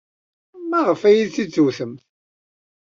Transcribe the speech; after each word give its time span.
Maɣef 0.69 1.01
ay 1.03 1.15
iyi-d-tewtemt? 1.17 2.01